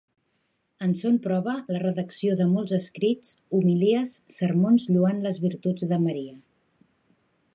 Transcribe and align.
En 0.85 0.93
són 1.01 1.19
prova 1.25 1.53
la 1.75 1.81
redacció 1.83 2.37
de 2.39 2.47
molts 2.53 2.73
escrits, 2.79 3.35
homilies, 3.59 4.15
sermons 4.39 4.89
lloant 4.95 5.23
les 5.29 5.41
virtuts 5.47 5.89
de 5.95 6.03
Maria. 6.07 6.35